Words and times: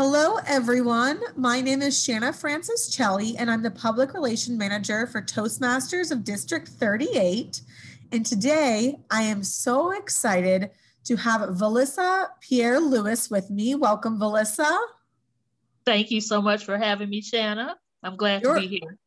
Hello, 0.00 0.36
everyone. 0.46 1.20
My 1.34 1.60
name 1.60 1.82
is 1.82 2.00
Shanna 2.00 2.32
Francis 2.32 2.88
Chelly, 2.88 3.36
and 3.36 3.50
I'm 3.50 3.64
the 3.64 3.70
Public 3.72 4.14
Relation 4.14 4.56
Manager 4.56 5.08
for 5.08 5.20
Toastmasters 5.20 6.12
of 6.12 6.22
District 6.22 6.68
38. 6.68 7.60
And 8.12 8.24
today 8.24 9.00
I 9.10 9.22
am 9.22 9.42
so 9.42 9.90
excited 9.90 10.70
to 11.02 11.16
have 11.16 11.40
Valissa 11.40 12.28
Pierre 12.40 12.78
Lewis 12.78 13.28
with 13.28 13.50
me. 13.50 13.74
Welcome, 13.74 14.20
Valissa. 14.20 14.72
Thank 15.84 16.12
you 16.12 16.20
so 16.20 16.40
much 16.40 16.64
for 16.64 16.78
having 16.78 17.10
me, 17.10 17.20
Shanna. 17.20 17.74
I'm 18.04 18.14
glad 18.14 18.44
You're, 18.44 18.54
to 18.54 18.60
be 18.60 18.68
here. 18.68 18.98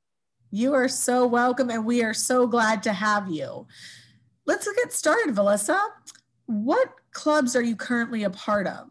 You 0.51 0.73
are 0.73 0.89
so 0.89 1.25
welcome, 1.25 1.69
and 1.69 1.85
we 1.85 2.03
are 2.03 2.13
so 2.13 2.47
glad 2.47 2.83
to 2.83 2.91
have 2.91 3.29
you. 3.29 3.65
Let's 4.45 4.67
get 4.69 4.91
started, 4.91 5.33
Valissa. 5.33 5.79
What 6.47 6.89
clubs 7.13 7.55
are 7.55 7.63
you 7.63 7.77
currently 7.77 8.23
a 8.23 8.29
part 8.29 8.67
of? 8.67 8.87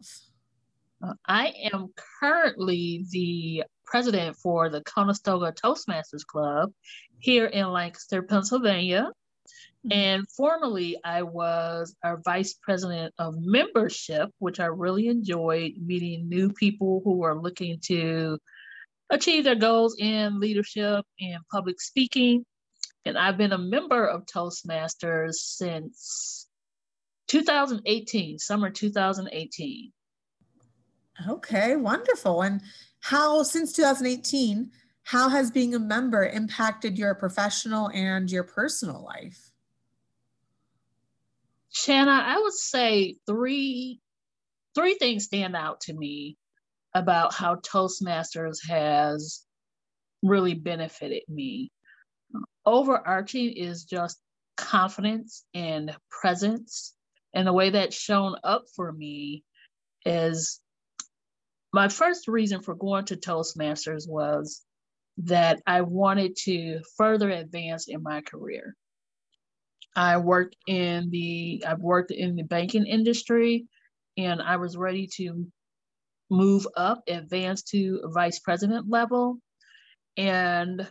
Uh, 1.01 1.13
I 1.25 1.53
am 1.73 1.93
currently 2.19 3.05
the 3.09 3.63
president 3.85 4.37
for 4.37 4.69
the 4.69 4.81
Conestoga 4.81 5.51
Toastmasters 5.51 6.25
Club 6.25 6.71
here 7.19 7.45
in 7.45 7.71
Lancaster, 7.71 8.21
Pennsylvania. 8.21 9.09
Mm-hmm. 9.85 9.91
And 9.91 10.31
formerly, 10.31 10.97
I 11.03 11.23
was 11.23 11.95
our 12.03 12.21
vice 12.23 12.53
president 12.53 13.13
of 13.17 13.35
membership, 13.37 14.29
which 14.39 14.59
I 14.59 14.65
really 14.65 15.07
enjoyed 15.07 15.73
meeting 15.77 16.29
new 16.29 16.51
people 16.51 17.01
who 17.03 17.23
are 17.23 17.39
looking 17.39 17.79
to 17.85 18.37
achieve 19.09 19.43
their 19.43 19.55
goals 19.55 19.97
in 19.99 20.39
leadership 20.39 21.05
and 21.19 21.39
public 21.51 21.81
speaking. 21.81 22.45
And 23.05 23.17
I've 23.17 23.37
been 23.37 23.51
a 23.51 23.57
member 23.57 24.05
of 24.05 24.25
Toastmasters 24.27 25.33
since 25.33 26.47
2018, 27.27 28.37
summer 28.37 28.69
2018. 28.69 29.91
Okay, 31.27 31.75
wonderful. 31.75 32.41
And 32.41 32.61
how, 32.99 33.43
since 33.43 33.73
2018, 33.73 34.71
how 35.03 35.29
has 35.29 35.51
being 35.51 35.75
a 35.75 35.79
member 35.79 36.25
impacted 36.25 36.97
your 36.97 37.15
professional 37.15 37.89
and 37.89 38.31
your 38.31 38.43
personal 38.43 39.03
life? 39.03 39.51
Shanna, 41.69 42.11
I 42.11 42.37
would 42.37 42.53
say 42.53 43.17
three 43.25 44.01
three 44.75 44.95
things 44.95 45.25
stand 45.25 45.55
out 45.55 45.81
to 45.81 45.93
me 45.93 46.37
about 46.93 47.33
how 47.33 47.55
Toastmasters 47.55 48.57
has 48.69 49.43
really 50.21 50.53
benefited 50.53 51.23
me. 51.27 51.71
Overarching 52.65 53.51
is 53.51 53.85
just 53.85 54.19
confidence 54.57 55.43
and 55.53 55.95
presence. 56.09 56.93
And 57.33 57.47
the 57.47 57.53
way 57.53 57.69
that's 57.69 57.95
shown 57.95 58.35
up 58.43 58.63
for 58.75 58.91
me 58.91 59.43
is 60.05 60.59
my 61.73 61.87
first 61.87 62.27
reason 62.27 62.61
for 62.61 62.75
going 62.75 63.05
to 63.05 63.15
Toastmasters 63.15 64.07
was 64.07 64.61
that 65.17 65.61
I 65.65 65.81
wanted 65.81 66.35
to 66.43 66.81
further 66.97 67.29
advance 67.29 67.87
in 67.87 68.03
my 68.03 68.21
career. 68.21 68.75
I 69.95 70.17
worked 70.17 70.55
in 70.67 71.09
the 71.09 71.63
I've 71.67 71.81
worked 71.81 72.11
in 72.11 72.35
the 72.35 72.43
banking 72.43 72.85
industry 72.85 73.65
and 74.17 74.41
I 74.41 74.57
was 74.57 74.77
ready 74.77 75.07
to 75.17 75.45
move 76.29 76.65
up, 76.77 77.03
advance 77.07 77.61
to 77.63 78.01
vice 78.13 78.39
president 78.39 78.89
level. 78.89 79.37
And 80.17 80.89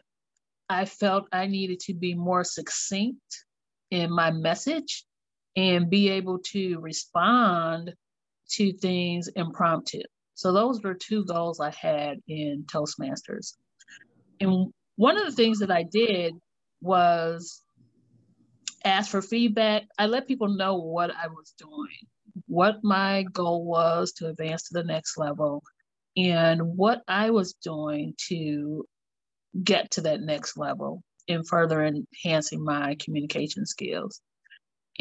I 0.68 0.84
felt 0.84 1.28
I 1.32 1.46
needed 1.46 1.80
to 1.80 1.94
be 1.94 2.14
more 2.14 2.44
succinct 2.44 3.44
in 3.90 4.10
my 4.10 4.30
message 4.30 5.04
and 5.56 5.90
be 5.90 6.10
able 6.10 6.38
to 6.38 6.78
respond 6.78 7.94
to 8.50 8.72
things 8.74 9.28
impromptu. 9.28 10.02
So 10.40 10.52
those 10.52 10.80
were 10.80 10.94
two 10.94 11.26
goals 11.26 11.60
I 11.60 11.70
had 11.70 12.16
in 12.26 12.64
Toastmasters. 12.64 13.58
And 14.40 14.72
one 14.96 15.18
of 15.18 15.26
the 15.26 15.32
things 15.32 15.58
that 15.58 15.70
I 15.70 15.82
did 15.82 16.32
was 16.80 17.60
ask 18.82 19.10
for 19.10 19.20
feedback. 19.20 19.82
I 19.98 20.06
let 20.06 20.26
people 20.26 20.48
know 20.48 20.76
what 20.76 21.10
I 21.10 21.26
was 21.26 21.52
doing, 21.58 22.06
what 22.46 22.76
my 22.82 23.24
goal 23.24 23.66
was 23.66 24.12
to 24.12 24.28
advance 24.28 24.62
to 24.68 24.78
the 24.78 24.84
next 24.84 25.18
level, 25.18 25.62
and 26.16 26.62
what 26.62 27.02
I 27.06 27.28
was 27.32 27.52
doing 27.62 28.14
to 28.28 28.86
get 29.62 29.90
to 29.90 30.00
that 30.00 30.22
next 30.22 30.56
level 30.56 31.02
and 31.28 31.46
further 31.46 31.84
enhancing 31.84 32.64
my 32.64 32.96
communication 32.98 33.66
skills. 33.66 34.22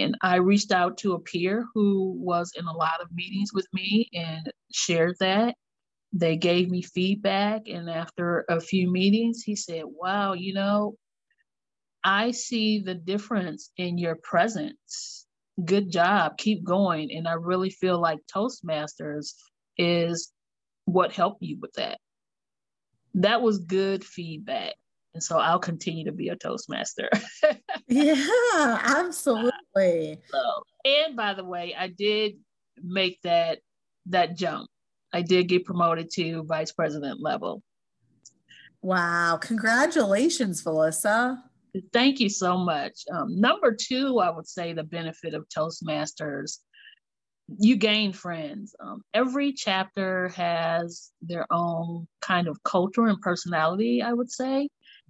And 0.01 0.17
I 0.21 0.37
reached 0.37 0.71
out 0.71 0.97
to 0.99 1.13
a 1.13 1.19
peer 1.19 1.65
who 1.73 2.13
was 2.17 2.51
in 2.55 2.65
a 2.65 2.73
lot 2.73 3.01
of 3.01 3.11
meetings 3.13 3.51
with 3.53 3.67
me 3.73 4.09
and 4.13 4.51
shared 4.71 5.15
that. 5.19 5.55
They 6.11 6.37
gave 6.37 6.69
me 6.69 6.81
feedback. 6.81 7.63
And 7.67 7.89
after 7.89 8.45
a 8.49 8.59
few 8.59 8.91
meetings, 8.91 9.43
he 9.43 9.55
said, 9.55 9.83
Wow, 9.85 10.33
you 10.33 10.53
know, 10.53 10.95
I 12.03 12.31
see 12.31 12.79
the 12.79 12.95
difference 12.95 13.71
in 13.77 13.97
your 13.97 14.15
presence. 14.23 15.25
Good 15.63 15.91
job. 15.91 16.37
Keep 16.37 16.63
going. 16.63 17.11
And 17.11 17.27
I 17.27 17.33
really 17.33 17.69
feel 17.69 17.99
like 17.99 18.19
Toastmasters 18.33 19.33
is 19.77 20.31
what 20.85 21.11
helped 21.11 21.43
you 21.43 21.57
with 21.59 21.73
that. 21.73 21.99
That 23.15 23.41
was 23.41 23.59
good 23.59 24.03
feedback. 24.05 24.75
And 25.13 25.23
so 25.23 25.37
I'll 25.37 25.59
continue 25.59 26.05
to 26.05 26.11
be 26.11 26.29
a 26.29 26.35
Toastmaster. 26.35 27.09
yeah, 27.87 28.79
absolutely. 28.83 29.51
So, 30.31 30.39
and 30.85 31.15
by 31.15 31.33
the 31.33 31.43
way, 31.43 31.75
I 31.77 31.87
did 31.87 32.33
make 32.81 33.21
that 33.23 33.59
that 34.07 34.37
jump. 34.37 34.69
I 35.13 35.21
did 35.21 35.47
get 35.47 35.65
promoted 35.65 36.09
to 36.11 36.43
vice 36.43 36.71
president 36.71 37.19
level. 37.21 37.63
Wow. 38.81 39.37
Congratulations, 39.41 40.63
Valissa. 40.63 41.37
Thank 41.93 42.19
you 42.19 42.29
so 42.29 42.57
much. 42.57 43.03
Um, 43.11 43.39
number 43.39 43.75
two, 43.75 44.19
I 44.19 44.29
would 44.29 44.47
say 44.47 44.73
the 44.73 44.83
benefit 44.83 45.33
of 45.33 45.47
Toastmasters 45.49 46.59
you 47.57 47.75
gain 47.75 48.13
friends. 48.13 48.75
Um, 48.79 49.01
every 49.13 49.53
chapter 49.53 50.29
has 50.29 51.11
their 51.21 51.45
own 51.51 52.07
kind 52.21 52.47
of 52.47 52.61
culture 52.63 53.07
and 53.07 53.19
personality, 53.21 54.01
I 54.01 54.13
would 54.13 54.31
say. 54.31 54.69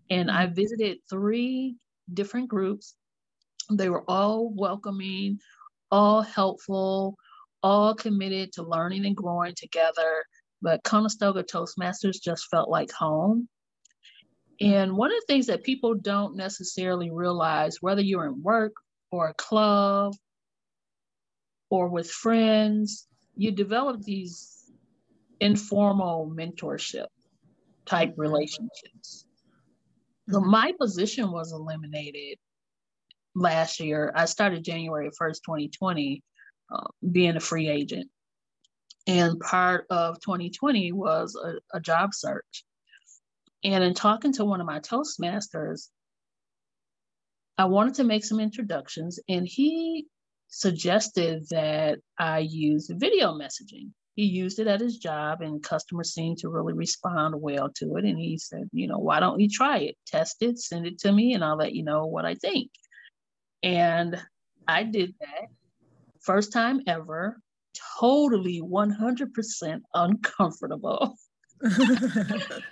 And 0.10 0.32
I 0.32 0.46
mm-hmm. 0.46 0.56
visited 0.56 0.98
three 1.10 1.76
different 2.14 2.48
groups. 2.48 2.96
They 3.72 3.90
were 3.90 4.04
all 4.08 4.50
welcoming, 4.54 5.40
all 5.92 6.22
helpful, 6.22 7.16
all 7.62 7.94
committed 7.96 8.54
to 8.54 8.64
learning 8.64 9.06
and 9.06 9.16
growing 9.16 9.54
together. 9.56 10.24
But 10.62 10.84
Conestoga 10.84 11.44
Toastmasters 11.44 12.22
just 12.22 12.48
felt 12.50 12.70
like 12.70 12.92
home. 12.92 13.48
And 14.62 14.98
one 14.98 15.12
of 15.12 15.20
the 15.22 15.34
things 15.34 15.46
that 15.48 15.64
people 15.64 15.96
don't 15.96 16.36
necessarily 16.36 17.12
realize, 17.12 17.78
whether 17.80 18.02
you're 18.02 18.26
in 18.26 18.44
work 18.44 18.74
or 19.12 19.30
a 19.30 19.34
club 19.36 20.14
or 21.70 21.88
with 21.88 22.10
friends, 22.10 23.08
you 23.36 23.52
develop 23.52 24.02
these 24.02 24.70
informal 25.40 26.30
mentorship 26.36 27.06
type 27.86 28.14
relationships. 28.18 29.26
So 30.30 30.40
mm-hmm. 30.40 30.50
my 30.50 30.74
position 30.80 31.32
was 31.32 31.54
eliminated 31.54 32.38
last 33.36 33.80
year. 33.80 34.12
I 34.16 34.26
started 34.26 34.64
January 34.64 35.10
1st, 35.10 35.38
2020, 35.46 36.24
uh, 36.72 36.88
being 37.12 37.36
a 37.36 37.40
free 37.40 37.70
agent. 37.70 38.10
And 39.08 39.40
part 39.40 39.86
of 39.90 40.20
2020 40.22 40.92
was 40.92 41.36
a, 41.36 41.78
a 41.78 41.80
job 41.80 42.14
search. 42.14 42.64
And 43.64 43.84
in 43.84 43.94
talking 43.94 44.34
to 44.34 44.46
one 44.46 44.62
of 44.62 44.68
my 44.68 44.80
Toastmasters, 44.80 45.90
I 47.58 47.66
wanted 47.66 47.96
to 47.96 48.06
make 48.06 48.24
some 48.24 48.40
introductions, 48.40 49.20
and 49.28 49.46
he 49.46 50.08
suggested 50.48 51.46
that 51.50 52.00
I 52.18 52.40
use 52.40 52.90
video 52.90 53.34
messaging. 53.34 53.92
He 54.16 54.24
used 54.24 54.60
it 54.60 54.68
at 54.68 54.80
his 54.80 54.98
job, 54.98 55.42
and 55.42 55.62
customers 55.62 56.14
seemed 56.14 56.38
to 56.40 56.50
really 56.50 56.72
respond 56.74 57.36
well 57.38 57.70
to 57.76 57.98
it. 57.98 58.06
And 58.06 58.18
he 58.18 58.38
said, 58.38 58.70
you 58.72 58.88
know, 58.88 59.00
why 59.00 59.20
don't 59.20 59.42
you 59.42 59.50
try 59.50 59.80
it? 59.80 59.98
Test 60.08 60.38
it, 60.42 60.58
send 60.58 60.88
it 60.88 61.00
to 61.00 61.12
me, 61.12 61.34
and 61.34 61.44
I'll 61.44 61.58
let 61.58 61.74
you 61.74 61.84
know 61.84 62.06
what 62.06 62.26
I 62.26 62.36
think. 62.36 62.72
And 63.64 64.22
I 64.68 64.84
did 64.84 65.16
that. 65.20 65.50
First 66.22 66.54
time 66.54 66.82
ever, 66.88 67.42
totally 68.00 68.62
100% 68.62 69.82
uncomfortable. 69.94 71.16
I 71.64 71.70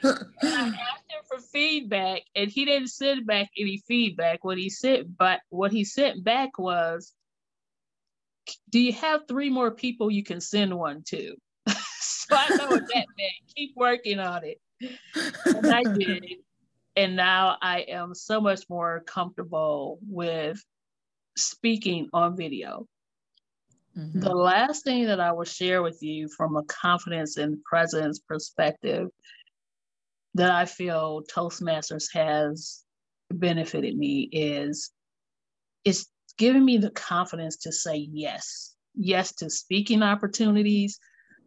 asked 0.04 0.44
him 0.44 1.24
for 1.28 1.40
feedback, 1.52 2.22
and 2.36 2.50
he 2.50 2.66
didn't 2.66 2.90
send 2.90 3.26
back 3.26 3.50
any 3.58 3.84
feedback. 3.88 4.44
What 4.44 4.58
he 4.58 4.70
sent, 4.70 5.18
but 5.18 5.42
what 5.50 5.72
he 5.72 5.84
sent 5.84 6.24
back 6.24 6.58
was, 6.58 7.14
do 8.70 8.80
you 8.80 8.94
have 8.94 9.28
three 9.28 9.50
more 9.50 9.72
people 9.72 10.10
you 10.10 10.24
can 10.24 10.40
send 10.40 10.74
one 10.74 11.04
to? 11.08 11.36
so 12.00 12.36
I 12.36 12.56
know 12.56 12.68
what 12.68 12.84
that 12.94 13.06
meant. 13.18 13.34
Keep 13.56 13.74
working 13.76 14.20
on 14.20 14.42
it. 14.46 14.62
And 15.46 15.68
I 15.68 15.84
did. 15.84 16.24
And 16.96 17.16
now 17.16 17.58
I 17.62 17.82
am 17.82 18.16
so 18.16 18.42
much 18.42 18.62
more 18.70 19.04
comfortable 19.06 20.00
with 20.08 20.64
speaking 21.38 22.10
on 22.14 22.36
video. 22.36 22.88
Mm-hmm. 23.98 24.20
The 24.20 24.36
last 24.36 24.84
thing 24.84 25.06
that 25.06 25.20
I 25.20 25.32
will 25.32 25.46
share 25.46 25.82
with 25.82 26.02
you 26.04 26.30
from 26.36 26.56
a 26.56 26.64
confidence 26.64 27.38
and 27.38 27.64
presence 27.64 28.20
perspective 28.20 29.08
that 30.36 30.52
I 30.52 30.66
feel 30.66 31.24
Toastmasters 31.34 32.06
has 32.14 32.84
benefited 33.32 33.98
me 33.98 34.30
is 34.32 34.92
it's 35.84 36.08
giving 36.38 36.64
me 36.64 36.78
the 36.78 36.92
confidence 36.92 37.58
to 37.58 37.72
say 37.72 37.96
yes. 37.96 38.76
Yes 38.94 39.34
to 39.36 39.50
speaking 39.50 40.04
opportunities. 40.04 41.00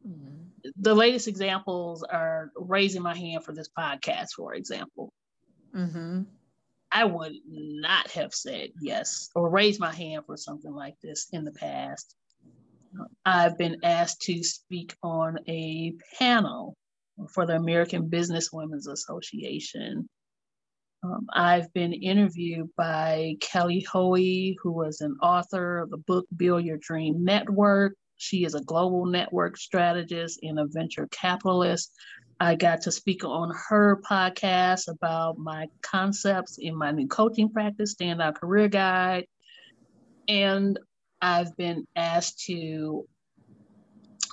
Mm-hmm. 0.06 0.70
The 0.80 0.94
latest 0.94 1.28
examples 1.28 2.02
are 2.02 2.50
raising 2.56 3.02
my 3.02 3.16
hand 3.16 3.44
for 3.44 3.52
this 3.52 3.68
podcast, 3.76 4.30
for 4.36 4.54
example. 4.54 5.12
Mm-hmm. 5.74 6.22
I 6.92 7.04
would 7.04 7.32
not 7.46 8.10
have 8.12 8.34
said 8.34 8.70
yes 8.80 9.30
or 9.34 9.48
raised 9.48 9.80
my 9.80 9.94
hand 9.94 10.24
for 10.26 10.36
something 10.36 10.72
like 10.72 10.94
this 11.02 11.28
in 11.32 11.44
the 11.44 11.52
past. 11.52 12.16
I've 13.24 13.56
been 13.56 13.76
asked 13.84 14.22
to 14.22 14.42
speak 14.42 14.94
on 15.02 15.38
a 15.48 15.94
panel 16.18 16.76
for 17.32 17.46
the 17.46 17.54
American 17.54 18.08
Business 18.08 18.50
Women's 18.52 18.88
Association. 18.88 20.08
Um, 21.02 21.26
I've 21.32 21.72
been 21.72 21.92
interviewed 21.92 22.68
by 22.76 23.36
Kelly 23.40 23.86
Hoey, 23.90 24.56
who 24.62 24.72
was 24.72 25.00
an 25.00 25.16
author 25.22 25.78
of 25.78 25.90
the 25.90 25.96
book 25.96 26.26
Build 26.36 26.64
Your 26.64 26.78
Dream 26.78 27.24
Network. 27.24 27.94
She 28.16 28.44
is 28.44 28.54
a 28.54 28.64
global 28.64 29.06
network 29.06 29.56
strategist 29.56 30.40
and 30.42 30.58
a 30.58 30.66
venture 30.66 31.08
capitalist. 31.10 31.92
I 32.40 32.54
got 32.54 32.80
to 32.82 32.92
speak 32.92 33.22
on 33.22 33.52
her 33.68 34.00
podcast 34.08 34.88
about 34.88 35.36
my 35.36 35.68
concepts 35.82 36.56
in 36.56 36.74
my 36.74 36.90
new 36.90 37.06
coaching 37.06 37.50
practice, 37.50 37.94
Standout 37.94 38.36
Career 38.36 38.68
Guide. 38.68 39.26
And 40.26 40.78
I've 41.20 41.54
been 41.58 41.86
asked 41.94 42.44
to 42.46 43.06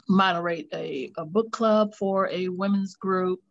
moderate 0.08 0.70
a, 0.74 1.12
a 1.18 1.26
book 1.26 1.52
club 1.52 1.96
for 1.96 2.30
a 2.30 2.48
women's 2.48 2.96
group. 2.96 3.42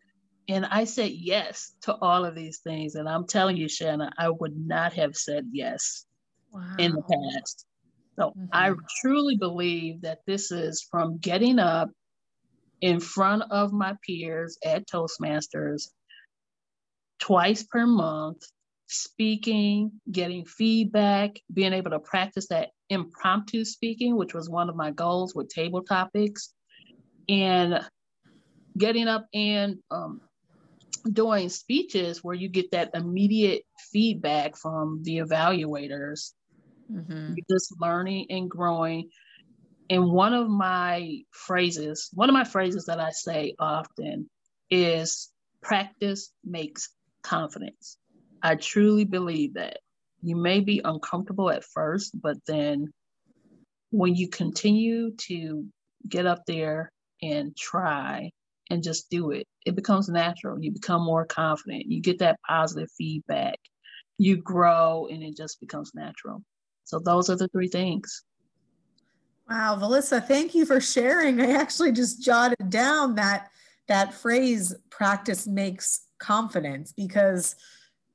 And 0.49 0.65
I 0.65 0.85
said 0.85 1.11
yes 1.11 1.75
to 1.83 1.95
all 1.95 2.25
of 2.25 2.35
these 2.35 2.61
things. 2.61 2.95
And 2.95 3.07
I'm 3.07 3.27
telling 3.27 3.59
you, 3.59 3.69
Shanna, 3.69 4.11
I 4.17 4.31
would 4.31 4.57
not 4.57 4.95
have 4.95 5.17
said 5.17 5.49
yes 5.53 6.07
wow. 6.51 6.77
in 6.79 6.93
the 6.93 7.03
past. 7.03 7.67
So 8.19 8.31
mm-hmm. 8.31 8.47
I 8.53 8.73
truly 9.03 9.37
believe 9.37 10.01
that 10.01 10.21
this 10.27 10.51
is 10.51 10.87
from 10.91 11.19
getting 11.19 11.59
up 11.59 11.91
in 12.81 13.01
front 13.01 13.43
of 13.51 13.73
my 13.73 13.95
peers 14.07 14.59
at 14.65 14.87
Toastmasters 14.87 15.89
twice 17.19 17.63
per 17.63 17.87
month, 17.87 18.43
speaking, 18.87 19.93
getting 20.11 20.45
feedback, 20.45 21.41
being 21.53 21.73
able 21.73 21.91
to 21.91 21.99
practice 21.99 22.49
that 22.49 22.71
impromptu 22.91 23.65
speaking, 23.65 24.17
which 24.17 24.35
was 24.35 24.49
one 24.49 24.69
of 24.69 24.77
my 24.77 24.91
goals 24.91 25.35
with 25.35 25.49
table 25.49 25.83
topics, 25.83 26.53
and 27.29 27.81
getting 28.77 29.09
up 29.09 29.27
and 29.35 29.79
um, 29.91 30.21
doing 31.11 31.49
speeches 31.49 32.23
where 32.23 32.35
you 32.35 32.49
get 32.49 32.71
that 32.73 32.91
immediate 32.95 33.63
feedback 33.91 34.57
from 34.57 35.01
the 35.03 35.19
evaluators. 35.19 36.33
Mm-hmm. 36.93 37.35
Just 37.51 37.75
learning 37.81 38.27
and 38.31 38.49
growing 38.49 39.11
and 39.89 40.11
one 40.11 40.35
of 40.35 40.49
my 40.49 41.21
phrases, 41.31 42.11
one 42.13 42.29
of 42.29 42.35
my 42.35 42.45
phrases 42.45 42.87
that 42.87 43.01
I 43.01 43.11
say 43.11 43.55
often 43.59 44.29
is 44.71 45.31
practice 45.63 46.33
makes 46.45 46.91
confidence. 47.23 47.97
I 48.43 48.57
truly 48.57 49.05
believe 49.05 49.55
that. 49.55 49.79
You 50.23 50.35
may 50.35 50.61
be 50.61 50.81
uncomfortable 50.83 51.51
at 51.51 51.63
first, 51.63 52.21
but 52.21 52.39
then 52.47 52.93
when 53.91 54.15
you 54.17 54.29
continue 54.29 55.15
to 55.17 55.67
get 56.09 56.27
up 56.27 56.43
there 56.47 56.91
and 57.23 57.57
try 57.57 58.31
and 58.71 58.83
just 58.83 59.09
do 59.11 59.31
it, 59.31 59.47
it 59.65 59.77
becomes 59.77 60.09
natural. 60.09 60.61
You 60.61 60.73
become 60.73 61.05
more 61.05 61.27
confident. 61.27 61.85
You 61.87 62.01
get 62.01 62.19
that 62.21 62.41
positive 62.49 62.89
feedback. 62.97 63.59
You 64.19 64.37
grow 64.37 65.07
and 65.11 65.23
it 65.23 65.37
just 65.37 65.61
becomes 65.61 65.93
natural. 65.95 66.43
So, 66.85 66.99
those 66.99 67.31
are 67.31 67.37
the 67.37 67.49
three 67.49 67.69
things. 67.69 68.23
Wow, 69.49 69.79
Valissa, 69.81 70.27
thank 70.27 70.55
you 70.55 70.67
for 70.67 70.81
sharing. 70.81 71.41
I 71.41 71.53
actually 71.53 71.93
just 71.93 72.23
jotted 72.23 72.69
down 72.69 73.15
that 73.15 73.51
that 73.89 74.13
phrase 74.13 74.75
practice 74.91 75.47
makes 75.47 76.07
confidence 76.19 76.93
because 76.93 77.55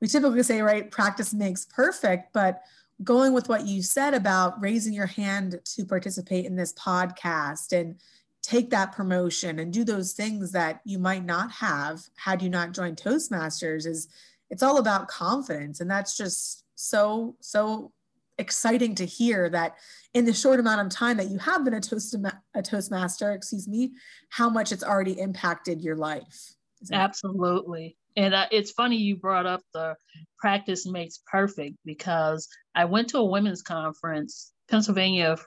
we 0.02 0.08
typically 0.08 0.44
say 0.44 0.62
right 0.62 0.90
practice 0.90 1.34
makes 1.34 1.66
perfect 1.66 2.34
but 2.34 2.64
going 3.04 3.34
with 3.34 3.48
what 3.48 3.66
you 3.66 3.82
said 3.82 4.14
about 4.14 4.60
raising 4.62 4.94
your 4.94 5.06
hand 5.06 5.60
to 5.64 5.86
participate 5.86 6.46
in 6.46 6.56
this 6.56 6.74
podcast 6.74 7.72
and 7.72 7.96
take 8.42 8.72
that 8.72 8.92
promotion 8.92 9.60
and 9.60 9.72
do 9.72 9.84
those 9.84 10.14
things 10.14 10.52
that 10.52 10.82
you 10.84 10.98
might 10.98 11.24
not 11.24 11.52
have 11.52 12.02
had 12.16 12.42
you 12.42 12.50
not 12.50 12.74
joined 12.74 12.98
toastmasters 12.98 13.86
is 13.86 14.08
it's 14.50 14.64
all 14.64 14.78
about 14.78 15.08
confidence 15.08 15.80
and 15.80 15.90
that's 15.90 16.18
just 16.18 16.66
so 16.76 17.36
so 17.40 17.92
exciting 18.42 18.96
to 18.96 19.06
hear 19.06 19.50
that 19.50 19.76
in 20.14 20.26
the 20.26 20.34
short 20.34 20.60
amount 20.60 20.82
of 20.82 20.90
time 20.90 21.18
that 21.18 21.30
you 21.30 21.38
have 21.38 21.64
been 21.64 21.76
a, 21.76 21.80
toast, 21.80 22.16
a 22.54 22.62
Toastmaster, 22.62 23.32
excuse 23.32 23.68
me, 23.68 23.92
how 24.30 24.50
much 24.50 24.72
it's 24.72 24.84
already 24.84 25.18
impacted 25.20 25.82
your 25.82 25.96
life. 25.96 26.56
Absolutely. 26.92 27.96
And 28.18 28.34
uh, 28.34 28.48
it's 28.52 28.72
funny 28.72 28.98
you 28.98 29.16
brought 29.16 29.46
up 29.46 29.62
the 29.74 29.96
practice 30.40 30.86
makes 30.86 31.22
perfect 31.32 31.78
because 31.86 32.50
I 32.76 32.86
went 32.86 33.10
to 33.10 33.20
a 33.20 33.26
women's 33.26 33.62
conference, 33.62 34.52
Pennsylvania 34.70 35.38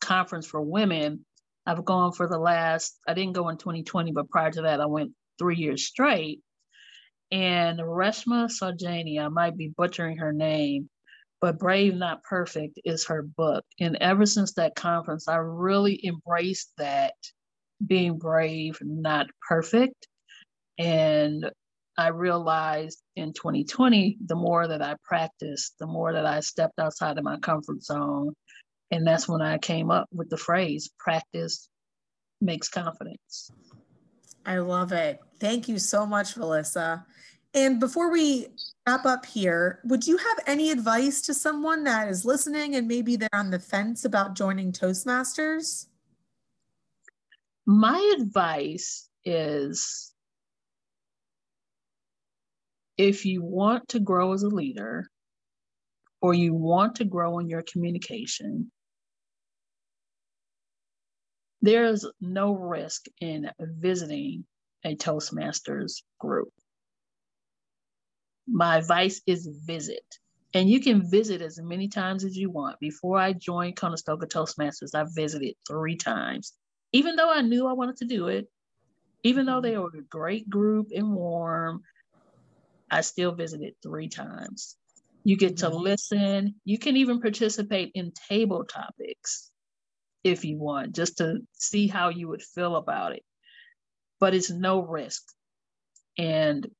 conference 0.00 0.46
for 0.46 0.60
women. 0.60 1.24
I've 1.66 1.84
gone 1.84 2.12
for 2.12 2.28
the 2.28 2.38
last, 2.38 2.98
I 3.08 3.14
didn't 3.14 3.32
go 3.32 3.48
in 3.48 3.56
2020, 3.56 4.12
but 4.12 4.28
prior 4.28 4.50
to 4.50 4.62
that, 4.62 4.80
I 4.80 4.86
went 4.86 5.12
three 5.38 5.56
years 5.56 5.86
straight. 5.86 6.40
And 7.30 7.78
Reshma 7.78 8.50
Saujani, 8.50 9.18
I 9.18 9.28
might 9.28 9.56
be 9.56 9.72
butchering 9.74 10.18
her 10.18 10.32
name, 10.32 10.90
but 11.44 11.58
Brave 11.58 11.94
Not 11.94 12.22
Perfect 12.22 12.80
is 12.86 13.04
her 13.04 13.20
book. 13.20 13.66
And 13.78 13.98
ever 14.00 14.24
since 14.24 14.54
that 14.54 14.74
conference, 14.74 15.28
I 15.28 15.36
really 15.36 16.00
embraced 16.02 16.72
that 16.78 17.12
being 17.86 18.16
brave, 18.16 18.78
not 18.80 19.26
perfect. 19.46 20.08
And 20.78 21.50
I 21.98 22.08
realized 22.08 23.02
in 23.14 23.34
2020, 23.34 24.16
the 24.24 24.34
more 24.34 24.66
that 24.66 24.80
I 24.80 24.96
practiced, 25.04 25.74
the 25.78 25.86
more 25.86 26.14
that 26.14 26.24
I 26.24 26.40
stepped 26.40 26.78
outside 26.78 27.18
of 27.18 27.24
my 27.24 27.36
comfort 27.40 27.82
zone. 27.82 28.32
And 28.90 29.06
that's 29.06 29.28
when 29.28 29.42
I 29.42 29.58
came 29.58 29.90
up 29.90 30.06
with 30.14 30.30
the 30.30 30.38
phrase 30.38 30.88
practice 30.98 31.68
makes 32.40 32.70
confidence. 32.70 33.50
I 34.46 34.60
love 34.60 34.92
it. 34.92 35.20
Thank 35.40 35.68
you 35.68 35.78
so 35.78 36.06
much, 36.06 36.36
Valissa. 36.36 37.04
And 37.54 37.78
before 37.78 38.10
we 38.10 38.48
wrap 38.86 39.06
up 39.06 39.24
here, 39.24 39.78
would 39.84 40.06
you 40.06 40.16
have 40.16 40.40
any 40.46 40.72
advice 40.72 41.20
to 41.22 41.34
someone 41.34 41.84
that 41.84 42.08
is 42.08 42.24
listening 42.24 42.74
and 42.74 42.88
maybe 42.88 43.14
they're 43.14 43.28
on 43.32 43.50
the 43.50 43.60
fence 43.60 44.04
about 44.04 44.34
joining 44.34 44.72
Toastmasters? 44.72 45.86
My 47.64 48.14
advice 48.18 49.08
is 49.24 50.12
if 52.98 53.24
you 53.24 53.42
want 53.42 53.88
to 53.88 54.00
grow 54.00 54.32
as 54.32 54.42
a 54.42 54.48
leader 54.48 55.08
or 56.20 56.34
you 56.34 56.54
want 56.54 56.96
to 56.96 57.04
grow 57.04 57.38
in 57.38 57.48
your 57.48 57.62
communication, 57.62 58.72
there's 61.62 62.04
no 62.20 62.52
risk 62.52 63.06
in 63.20 63.50
visiting 63.60 64.44
a 64.84 64.96
Toastmasters 64.96 66.02
group 66.18 66.52
my 68.54 68.76
advice 68.78 69.20
is 69.26 69.48
visit. 69.66 70.04
And 70.54 70.70
you 70.70 70.80
can 70.80 71.10
visit 71.10 71.42
as 71.42 71.60
many 71.60 71.88
times 71.88 72.22
as 72.22 72.36
you 72.36 72.50
want. 72.50 72.78
Before 72.78 73.18
I 73.18 73.32
joined 73.32 73.74
Conestoga 73.74 74.26
Toastmasters, 74.26 74.94
I 74.94 75.04
visited 75.12 75.56
three 75.66 75.96
times. 75.96 76.52
Even 76.92 77.16
though 77.16 77.32
I 77.32 77.42
knew 77.42 77.66
I 77.66 77.72
wanted 77.72 77.96
to 77.96 78.04
do 78.04 78.28
it, 78.28 78.46
even 79.24 79.44
though 79.44 79.60
they 79.60 79.76
were 79.76 79.90
a 79.98 80.02
great 80.02 80.48
group 80.48 80.90
and 80.94 81.12
warm, 81.12 81.82
I 82.88 83.00
still 83.00 83.32
visited 83.32 83.74
three 83.82 84.08
times. 84.08 84.76
You 85.24 85.36
get 85.36 85.56
to 85.58 85.66
mm-hmm. 85.66 85.76
listen. 85.76 86.54
You 86.64 86.78
can 86.78 86.96
even 86.96 87.20
participate 87.20 87.90
in 87.96 88.12
table 88.28 88.64
topics 88.64 89.50
if 90.22 90.44
you 90.44 90.58
want, 90.58 90.94
just 90.94 91.18
to 91.18 91.38
see 91.54 91.88
how 91.88 92.10
you 92.10 92.28
would 92.28 92.42
feel 92.42 92.76
about 92.76 93.16
it. 93.16 93.24
But 94.20 94.32
it's 94.32 94.50
no 94.50 94.80
risk. 94.80 95.24
And 96.16 96.70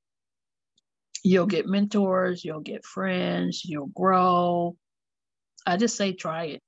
you'll 1.24 1.46
get 1.46 1.66
mentors, 1.66 2.44
you'll 2.44 2.60
get 2.60 2.84
friends, 2.84 3.62
you'll 3.64 3.88
grow. 3.88 4.76
I 5.66 5.78
just 5.78 5.96
say 5.96 6.12
try 6.12 6.44
it. 6.44 6.60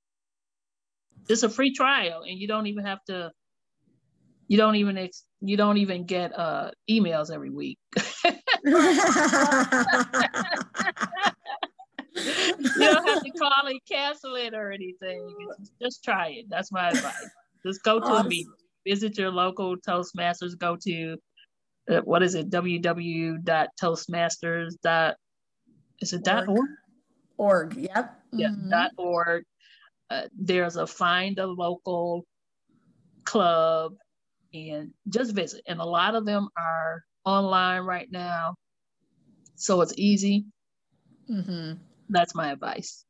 It's 1.29 1.43
a 1.43 1.49
free 1.49 1.73
trial 1.73 2.23
and 2.27 2.39
you 2.39 2.47
don't 2.47 2.67
even 2.67 2.85
have 2.85 3.03
to 3.05 3.31
you 4.47 4.57
don't 4.57 4.75
even 4.75 4.97
ex- 4.97 5.25
you 5.41 5.57
don't 5.57 5.77
even 5.77 6.05
get 6.05 6.37
uh 6.37 6.71
emails 6.89 7.31
every 7.31 7.51
week. 7.51 7.77
you 7.95 8.31
don't 12.79 13.07
have 13.07 13.23
to 13.23 13.31
call 13.37 13.67
and 13.67 13.79
cancel 13.87 14.35
it 14.35 14.53
or 14.53 14.71
anything. 14.71 15.35
Just 15.81 16.03
try 16.03 16.29
it. 16.29 16.45
That's 16.49 16.71
my 16.71 16.89
advice. 16.89 17.29
Just 17.63 17.83
go 17.83 17.99
to 17.99 18.05
awesome. 18.05 18.25
a 18.25 18.29
meeting. 18.29 18.53
Visit 18.87 19.17
your 19.17 19.31
local 19.31 19.75
Toastmasters. 19.77 20.57
Go 20.57 20.77
to 20.83 21.17
uh, 21.89 22.01
what 22.01 22.21
is 22.23 22.35
it? 22.35 22.49
www.toastmasters. 22.49 25.13
Is 26.01 26.13
it 26.13 26.23
dot 26.23 26.47
org? 26.47 26.69
Org. 27.37 27.75
Yep. 27.75 28.19
Yeah. 28.33 28.49
Mm-hmm. 28.49 28.69
Dot 28.69 28.91
org. 28.97 29.43
Uh, 30.09 30.23
there's 30.37 30.77
a 30.77 30.87
find 30.87 31.37
a 31.39 31.47
local 31.47 32.25
club 33.25 33.93
and 34.53 34.91
just 35.09 35.33
visit. 35.33 35.61
And 35.67 35.81
a 35.81 35.85
lot 35.85 36.15
of 36.15 36.25
them 36.25 36.47
are 36.57 37.03
online 37.25 37.81
right 37.81 38.09
now. 38.11 38.55
So 39.55 39.81
it's 39.81 39.93
easy. 39.97 40.45
Mm-hmm. 41.29 41.73
That's 42.09 42.35
my 42.35 42.51
advice. 42.51 43.03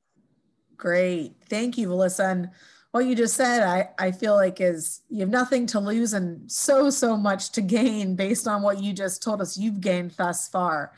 Great. 0.75 1.35
Thank 1.49 1.77
you, 1.77 1.89
Melissa. 1.89 2.25
And 2.25 2.49
what 2.97 3.05
you 3.05 3.13
just 3.13 3.35
said, 3.35 3.61
I, 3.61 3.89
I 3.99 4.11
feel 4.11 4.33
like 4.33 4.59
is 4.59 5.01
you 5.07 5.19
have 5.19 5.29
nothing 5.29 5.67
to 5.67 5.79
lose 5.79 6.13
and 6.13 6.51
so, 6.51 6.89
so 6.89 7.15
much 7.15 7.51
to 7.51 7.61
gain 7.61 8.15
based 8.15 8.47
on 8.47 8.63
what 8.63 8.81
you 8.81 8.91
just 8.91 9.21
told 9.21 9.39
us 9.39 9.55
you've 9.55 9.81
gained 9.81 10.15
thus 10.17 10.49
far. 10.49 10.93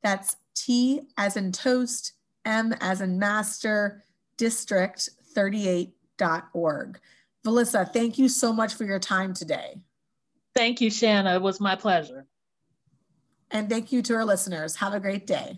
That's 0.01 0.35
T 0.55 1.01
as 1.15 1.37
in 1.37 1.51
toast, 1.51 2.13
M 2.45 2.73
as 2.81 3.01
in 3.01 3.19
master, 3.19 4.03
district38.org. 4.37 6.99
Melissa, 7.45 7.85
thank 7.85 8.17
you 8.17 8.27
so 8.27 8.51
much 8.51 8.73
for 8.73 8.85
your 8.85 8.99
time 8.99 9.33
today. 9.33 9.75
Thank 10.55 10.81
you, 10.81 10.89
Shanna. 10.89 11.35
It 11.35 11.41
was 11.41 11.59
my 11.59 11.75
pleasure. 11.75 12.25
And 13.51 13.69
thank 13.69 13.91
you 13.91 14.01
to 14.03 14.15
our 14.15 14.25
listeners. 14.25 14.75
Have 14.75 14.93
a 14.93 14.99
great 14.99 15.25
day. 15.25 15.57